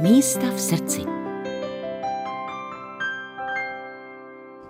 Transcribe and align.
Místa 0.00 0.50
v 0.50 0.60
srdci. 0.60 1.00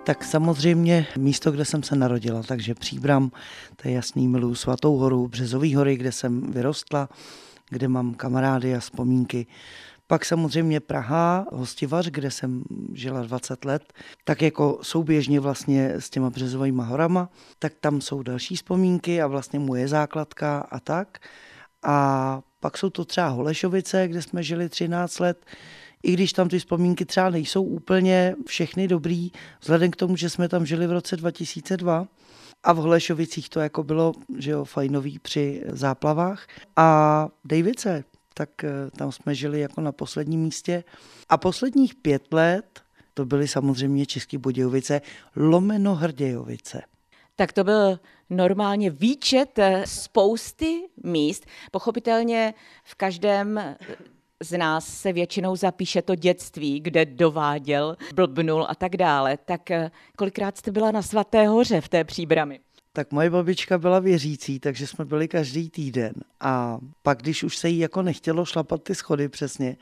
Tak 0.03 0.23
samozřejmě 0.23 1.07
místo, 1.17 1.51
kde 1.51 1.65
jsem 1.65 1.83
se 1.83 1.95
narodila, 1.95 2.43
takže 2.43 2.75
Příbram, 2.75 3.31
to 3.75 3.87
je 3.87 3.93
jasný, 3.93 4.27
miluju 4.27 4.55
Svatou 4.55 4.97
horu, 4.97 5.27
Březový 5.27 5.75
hory, 5.75 5.97
kde 5.97 6.11
jsem 6.11 6.51
vyrostla, 6.51 7.09
kde 7.69 7.87
mám 7.87 8.13
kamarády 8.13 8.75
a 8.75 8.79
vzpomínky. 8.79 9.47
Pak 10.07 10.25
samozřejmě 10.25 10.79
Praha, 10.79 11.45
Hostivař, 11.51 12.07
kde 12.07 12.31
jsem 12.31 12.63
žila 12.93 13.21
20 13.21 13.65
let, 13.65 13.93
tak 14.23 14.41
jako 14.41 14.79
souběžně 14.81 15.39
vlastně 15.39 15.93
s 15.93 16.09
těma 16.09 16.29
březovými 16.29 16.81
horama, 16.85 17.29
tak 17.59 17.73
tam 17.79 18.01
jsou 18.01 18.23
další 18.23 18.55
vzpomínky 18.55 19.21
a 19.21 19.27
vlastně 19.27 19.59
moje 19.59 19.87
základka 19.87 20.59
a 20.59 20.79
tak. 20.79 21.17
A 21.83 22.41
pak 22.59 22.77
jsou 22.77 22.89
to 22.89 23.05
třeba 23.05 23.27
Holešovice, 23.27 24.07
kde 24.07 24.21
jsme 24.21 24.43
žili 24.43 24.69
13 24.69 25.19
let, 25.19 25.45
i 26.03 26.13
když 26.13 26.33
tam 26.33 26.49
ty 26.49 26.59
vzpomínky 26.59 27.05
třeba 27.05 27.29
nejsou 27.29 27.63
úplně 27.63 28.35
všechny 28.47 28.87
dobrý, 28.87 29.31
vzhledem 29.61 29.91
k 29.91 29.95
tomu, 29.95 30.15
že 30.15 30.29
jsme 30.29 30.49
tam 30.49 30.65
žili 30.65 30.87
v 30.87 30.91
roce 30.91 31.17
2002, 31.17 32.07
a 32.63 32.73
v 32.73 32.77
Holešovicích 32.77 33.49
to 33.49 33.59
jako 33.59 33.83
bylo, 33.83 34.13
že 34.37 34.51
jo, 34.51 34.65
fajnový 34.65 35.19
při 35.19 35.63
záplavách. 35.67 36.47
A 36.75 37.27
Dejvice, 37.45 38.03
tak 38.33 38.63
eh, 38.63 38.69
tam 38.97 39.11
jsme 39.11 39.35
žili 39.35 39.59
jako 39.59 39.81
na 39.81 39.91
posledním 39.91 40.41
místě. 40.41 40.83
A 41.29 41.37
posledních 41.37 41.95
pět 41.95 42.33
let 42.33 42.81
to 43.13 43.25
byly 43.25 43.47
samozřejmě 43.47 44.05
České 44.05 44.37
Budějovice, 44.37 45.01
lomeno 45.35 45.95
Hrdějovice. 45.95 46.81
Tak 47.39 47.53
to 47.53 47.63
byl 47.63 47.99
normálně 48.29 48.89
výčet 48.89 49.59
eh, 49.59 49.83
spousty 49.85 50.89
míst. 51.03 51.45
Pochopitelně 51.71 52.53
v 52.83 52.95
každém 52.95 53.75
z 54.43 54.57
nás 54.57 54.87
se 54.87 55.13
většinou 55.13 55.55
zapíše 55.55 56.01
to 56.01 56.15
dětství, 56.15 56.79
kde 56.79 57.05
dováděl, 57.05 57.97
blbnul 58.15 58.65
a 58.69 58.75
tak 58.75 58.97
dále. 58.97 59.37
Tak 59.37 59.71
eh, 59.71 59.91
kolikrát 60.17 60.57
jste 60.57 60.71
byla 60.71 60.91
na 60.91 61.01
Svaté 61.01 61.47
hoře 61.47 61.81
v 61.81 61.89
té 61.89 62.03
příbrami? 62.03 62.59
Tak 62.97 63.11
moje 63.11 63.29
babička 63.29 63.77
byla 63.77 63.99
věřící, 63.99 64.59
takže 64.59 64.87
jsme 64.87 65.05
byli 65.05 65.27
každý 65.27 65.69
týden. 65.69 66.13
A 66.39 66.79
pak, 67.03 67.21
když 67.21 67.43
už 67.43 67.57
se 67.57 67.69
jí 67.69 67.79
jako 67.79 68.01
nechtělo 68.01 68.45
šlapat 68.45 68.83
ty 68.83 68.95
schody 68.95 69.29
přesně, 69.29 69.77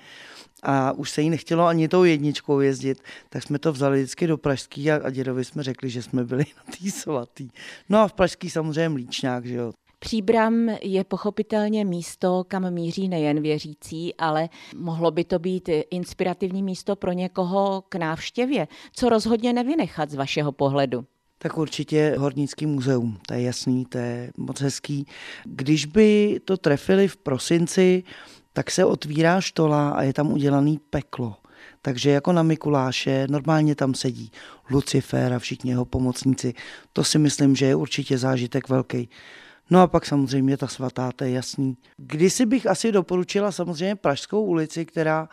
a 0.63 0.91
už 0.91 1.09
se 1.09 1.21
jí 1.21 1.30
nechtělo 1.30 1.66
ani 1.66 1.88
tou 1.88 2.03
jedničkou 2.03 2.59
jezdit, 2.59 3.03
tak 3.30 3.43
jsme 3.43 3.59
to 3.59 3.71
vzali 3.71 3.97
vždycky 3.97 4.27
do 4.27 4.38
Pražský 4.38 4.91
a, 4.91 5.02
a 5.03 5.09
dědovi 5.09 5.45
jsme 5.45 5.63
řekli, 5.63 5.89
že 5.89 6.03
jsme 6.03 6.23
byli 6.23 6.45
na 6.58 6.73
tý 6.77 6.91
svatý. 6.91 7.49
No 7.89 7.99
a 7.99 8.08
v 8.08 8.13
Pražský 8.13 8.49
samozřejmě 8.49 8.89
mlíčňák, 8.89 9.45
že 9.45 9.55
jo. 9.55 9.71
Příbram 9.99 10.69
je 10.81 11.03
pochopitelně 11.03 11.86
místo, 11.86 12.43
kam 12.47 12.73
míří 12.73 13.09
nejen 13.09 13.41
věřící, 13.41 14.16
ale 14.16 14.49
mohlo 14.75 15.11
by 15.11 15.23
to 15.23 15.39
být 15.39 15.69
inspirativní 15.91 16.63
místo 16.63 16.95
pro 16.95 17.11
někoho 17.11 17.83
k 17.89 17.95
návštěvě. 17.95 18.67
Co 18.91 19.09
rozhodně 19.09 19.53
nevynechat 19.53 20.09
z 20.09 20.16
vašeho 20.16 20.52
pohledu? 20.52 21.05
Tak 21.46 21.58
určitě 21.58 22.16
Hornický 22.18 22.66
muzeum, 22.66 23.20
to 23.28 23.34
je 23.34 23.42
jasný, 23.42 23.86
to 23.86 23.98
je 23.98 24.32
moc 24.38 24.62
hezký. 24.62 25.08
Když 25.44 25.86
by 25.86 26.40
to 26.46 26.58
trefili 26.58 27.08
v 27.08 27.18
prosinci, 27.18 28.04
tak 28.54 28.72
se 28.72 28.86
otvírá 28.86 29.42
štola 29.42 29.90
a 29.90 30.02
je 30.02 30.14
tam 30.14 30.32
udělaný 30.32 30.80
peklo. 30.90 31.36
Takže 31.82 32.10
jako 32.10 32.32
na 32.32 32.44
Mikuláše 32.44 33.28
normálně 33.30 33.76
tam 33.76 33.94
sedí 33.94 34.32
Lucifer 34.70 35.34
a 35.34 35.40
všichni 35.40 35.72
jeho 35.72 35.86
pomocníci. 35.86 36.54
To 36.94 37.04
si 37.04 37.20
myslím, 37.20 37.56
že 37.56 37.66
je 37.66 37.76
určitě 37.76 38.18
zážitek 38.18 38.70
velký. 38.70 39.10
No 39.70 39.82
a 39.82 39.88
pak 39.88 40.06
samozřejmě 40.06 40.58
ta 40.58 40.68
svatá, 40.68 41.12
to 41.12 41.23
je 41.23 41.32
jasný. 41.32 41.78
Kdysi 41.98 42.46
bych 42.46 42.68
asi 42.68 42.92
doporučila 42.92 43.52
samozřejmě 43.52 43.96
Pražskou 43.96 44.46
ulici, 44.46 44.86
která 44.86 45.30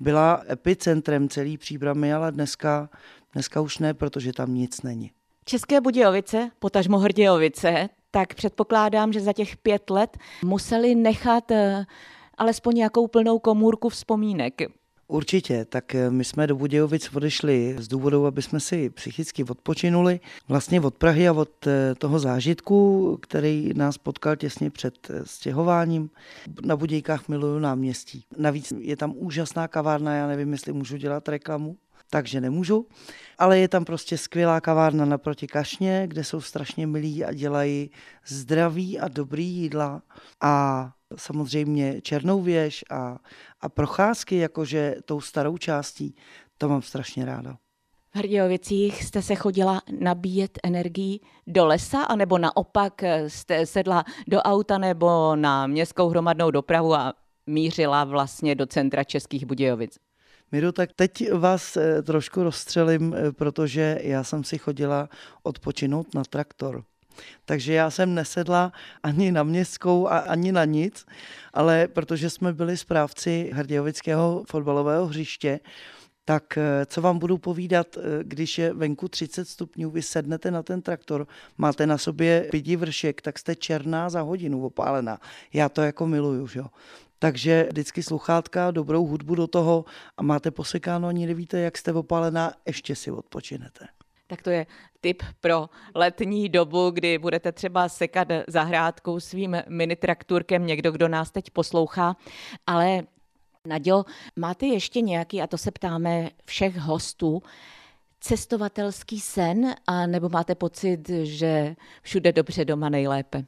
byla 0.00 0.42
epicentrem 0.50 1.28
celý 1.28 1.58
příbramy, 1.58 2.14
ale 2.14 2.32
dneska, 2.32 2.90
dneska 3.32 3.60
už 3.60 3.78
ne, 3.78 3.94
protože 3.94 4.32
tam 4.32 4.54
nic 4.54 4.82
není. 4.82 5.10
České 5.46 5.80
Budějovice, 5.80 6.50
potažmo 6.58 6.98
Hrdějovice, 6.98 7.88
tak 8.10 8.34
předpokládám, 8.34 9.12
že 9.12 9.20
za 9.20 9.32
těch 9.32 9.56
pět 9.56 9.90
let 9.90 10.18
museli 10.44 10.94
nechat 10.94 11.50
eh, 11.50 11.84
alespoň 12.38 12.74
nějakou 12.74 13.06
plnou 13.06 13.38
komůrku 13.38 13.88
vzpomínek. 13.88 14.62
Určitě, 15.08 15.64
tak 15.64 15.94
eh, 15.94 16.10
my 16.10 16.24
jsme 16.24 16.46
do 16.46 16.56
Budějovic 16.56 17.10
odešli 17.14 17.76
z 17.78 17.88
důvodu, 17.88 18.26
aby 18.26 18.42
jsme 18.42 18.60
si 18.60 18.90
psychicky 18.90 19.44
odpočinuli. 19.44 20.20
Vlastně 20.48 20.80
od 20.80 20.94
Prahy 20.94 21.28
a 21.28 21.32
od 21.32 21.66
eh, 21.66 21.94
toho 21.94 22.18
zážitku, 22.18 23.18
který 23.22 23.70
nás 23.74 23.98
potkal 23.98 24.36
těsně 24.36 24.70
před 24.70 25.10
stěhováním. 25.24 26.10
Na 26.62 26.76
Budějkách 26.76 27.28
miluju 27.28 27.58
náměstí. 27.58 28.24
Navíc 28.38 28.72
je 28.78 28.96
tam 28.96 29.12
úžasná 29.16 29.68
kavárna, 29.68 30.14
já 30.14 30.26
nevím, 30.26 30.52
jestli 30.52 30.72
můžu 30.72 30.96
dělat 30.96 31.28
reklamu 31.28 31.76
takže 32.14 32.40
nemůžu. 32.40 32.86
Ale 33.38 33.58
je 33.58 33.68
tam 33.68 33.84
prostě 33.84 34.18
skvělá 34.18 34.60
kavárna 34.60 35.04
naproti 35.04 35.46
Kašně, 35.46 36.04
kde 36.06 36.24
jsou 36.24 36.40
strašně 36.40 36.86
milí 36.86 37.24
a 37.24 37.32
dělají 37.32 37.90
zdraví 38.26 39.00
a 39.00 39.08
dobrý 39.08 39.46
jídla. 39.46 40.02
A 40.40 40.92
samozřejmě 41.16 42.00
Černou 42.00 42.42
věž 42.42 42.84
a, 42.90 43.18
a 43.60 43.68
procházky, 43.68 44.36
jakože 44.36 44.94
tou 45.04 45.20
starou 45.20 45.58
částí, 45.58 46.16
to 46.58 46.68
mám 46.68 46.82
strašně 46.82 47.24
ráda. 47.24 47.56
V 48.12 48.16
Hrdějovicích 48.16 49.04
jste 49.04 49.22
se 49.22 49.34
chodila 49.34 49.82
nabíjet 50.00 50.58
energii 50.62 51.20
do 51.46 51.66
lesa, 51.66 52.02
anebo 52.02 52.38
naopak 52.38 53.02
jste 53.28 53.66
sedla 53.66 54.04
do 54.28 54.42
auta 54.42 54.78
nebo 54.78 55.36
na 55.36 55.66
městskou 55.66 56.08
hromadnou 56.08 56.50
dopravu 56.50 56.94
a 56.94 57.14
mířila 57.46 58.04
vlastně 58.04 58.54
do 58.54 58.66
centra 58.66 59.04
Českých 59.04 59.46
Budějovic? 59.46 59.98
Miru, 60.52 60.72
tak 60.72 60.92
teď 60.92 61.32
vás 61.32 61.76
eh, 61.76 62.02
trošku 62.02 62.42
rozstřelím, 62.42 63.14
eh, 63.14 63.32
protože 63.32 63.98
já 64.02 64.24
jsem 64.24 64.44
si 64.44 64.58
chodila 64.58 65.08
odpočinout 65.42 66.14
na 66.14 66.24
traktor. 66.24 66.84
Takže 67.44 67.72
já 67.72 67.90
jsem 67.90 68.14
nesedla 68.14 68.72
ani 69.02 69.32
na 69.32 69.42
městskou 69.42 70.08
a 70.08 70.18
ani 70.18 70.52
na 70.52 70.64
nic, 70.64 71.06
ale 71.52 71.88
protože 71.88 72.30
jsme 72.30 72.52
byli 72.52 72.76
správci 72.76 73.50
Hrdějovického 73.54 74.44
fotbalového 74.50 75.06
hřiště, 75.06 75.60
tak 76.24 76.58
eh, 76.58 76.86
co 76.86 77.02
vám 77.02 77.18
budu 77.18 77.38
povídat, 77.38 77.98
když 78.22 78.58
je 78.58 78.74
venku 78.74 79.08
30 79.08 79.48
stupňů, 79.48 79.90
vy 79.90 80.02
sednete 80.02 80.50
na 80.50 80.62
ten 80.62 80.82
traktor, 80.82 81.26
máte 81.58 81.86
na 81.86 81.98
sobě 81.98 82.48
pidi 82.50 82.76
vršek, 82.76 83.22
tak 83.22 83.38
jste 83.38 83.54
černá 83.54 84.10
za 84.10 84.20
hodinu 84.20 84.64
opálená. 84.66 85.18
Já 85.52 85.68
to 85.68 85.82
jako 85.82 86.06
miluju, 86.06 86.46
že 86.46 86.58
jo. 86.58 86.66
Takže 87.18 87.66
vždycky 87.70 88.02
sluchátka, 88.02 88.70
dobrou 88.70 89.06
hudbu 89.06 89.34
do 89.34 89.46
toho 89.46 89.84
a 90.16 90.22
máte 90.22 90.50
posekáno, 90.50 91.08
ani 91.08 91.26
nevíte, 91.26 91.60
jak 91.60 91.78
jste 91.78 91.92
opálená, 91.92 92.52
ještě 92.66 92.96
si 92.96 93.10
odpočinete. 93.10 93.86
Tak 94.26 94.42
to 94.42 94.50
je 94.50 94.66
tip 95.00 95.22
pro 95.40 95.68
letní 95.94 96.48
dobu, 96.48 96.90
kdy 96.90 97.18
budete 97.18 97.52
třeba 97.52 97.88
sekat 97.88 98.28
zahrádkou 98.46 99.20
svým 99.20 99.56
mini 99.68 99.96
trakturkem 99.96 100.66
někdo, 100.66 100.92
kdo 100.92 101.08
nás 101.08 101.30
teď 101.30 101.50
poslouchá. 101.50 102.16
Ale 102.66 103.02
Nadělo, 103.66 104.04
máte 104.36 104.66
ještě 104.66 105.00
nějaký, 105.00 105.42
a 105.42 105.46
to 105.46 105.58
se 105.58 105.70
ptáme 105.70 106.30
všech 106.44 106.76
hostů, 106.76 107.42
cestovatelský 108.20 109.20
sen, 109.20 109.74
a 109.86 110.06
nebo 110.06 110.28
máte 110.28 110.54
pocit, 110.54 111.08
že 111.22 111.76
všude 112.02 112.32
dobře 112.32 112.64
doma 112.64 112.88
nejlépe? 112.88 113.44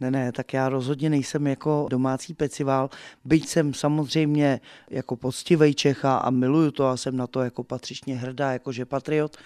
Ne, 0.00 0.10
ne, 0.10 0.32
tak 0.32 0.52
já 0.52 0.68
rozhodně 0.68 1.10
nejsem 1.10 1.46
jako 1.46 1.86
domácí 1.90 2.34
pecivál, 2.34 2.90
byť 3.24 3.48
jsem 3.48 3.74
samozřejmě 3.74 4.60
jako 4.90 5.16
poctivý 5.16 5.74
Čecha 5.74 6.16
a 6.16 6.30
miluju 6.30 6.70
to 6.70 6.86
a 6.86 6.96
jsem 6.96 7.16
na 7.16 7.26
to 7.26 7.40
jako 7.40 7.64
patřičně 7.64 8.16
hrdá, 8.16 8.52
jakože 8.52 8.84
patriot, 8.84 9.36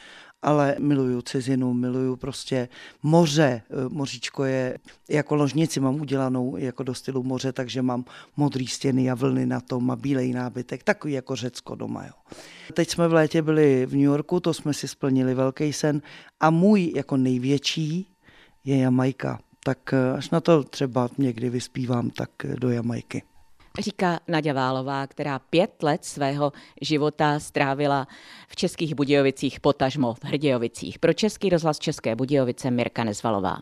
ale 0.42 0.76
miluju 0.78 1.22
cizinu, 1.22 1.74
miluju 1.74 2.16
prostě 2.16 2.68
moře. 3.02 3.62
Moříčko 3.88 4.44
je, 4.44 4.78
jako 5.08 5.34
ložnici 5.34 5.80
mám 5.80 6.00
udělanou 6.00 6.56
jako 6.56 6.82
do 6.82 6.94
stylu 6.94 7.22
moře, 7.22 7.52
takže 7.52 7.82
mám 7.82 8.04
modrý 8.36 8.66
stěny 8.66 9.10
a 9.10 9.14
vlny 9.14 9.46
na 9.46 9.60
tom 9.60 9.90
a 9.90 9.96
bílej 9.96 10.32
nábytek, 10.32 10.82
takový 10.82 11.12
jako 11.12 11.36
Řecko 11.36 11.74
doma. 11.74 12.04
Jo. 12.04 12.12
Teď 12.74 12.90
jsme 12.90 13.08
v 13.08 13.12
létě 13.12 13.42
byli 13.42 13.86
v 13.86 13.92
New 13.92 14.00
Yorku, 14.00 14.40
to 14.40 14.54
jsme 14.54 14.74
si 14.74 14.88
splnili 14.88 15.34
velký 15.34 15.72
sen 15.72 16.02
a 16.40 16.50
můj 16.50 16.92
jako 16.96 17.16
největší 17.16 18.06
je 18.64 18.76
Jamaika 18.76 19.40
tak 19.68 19.92
eh, 19.92 20.12
až 20.12 20.30
na 20.30 20.40
to 20.40 20.64
třeba 20.64 21.08
někdy 21.18 21.50
vyspívám, 21.50 22.10
tak 22.10 22.30
eh, 22.44 22.56
do 22.56 22.70
Jamajky. 22.70 23.22
Říká 23.80 24.20
Nadia 24.28 24.54
Válová, 24.54 25.06
která 25.06 25.38
pět 25.38 25.82
let 25.82 26.04
svého 26.04 26.52
života 26.82 27.40
strávila 27.40 28.08
v 28.48 28.56
Českých 28.56 28.94
Budějovicích, 28.94 29.60
potažmo 29.60 30.14
v 30.14 30.24
Hrdějovicích. 30.24 30.98
Pro 30.98 31.12
Český 31.12 31.48
rozhlas 31.48 31.78
České 31.78 32.16
Budějovice 32.16 32.70
Mirka 32.70 33.04
Nezvalová. 33.04 33.58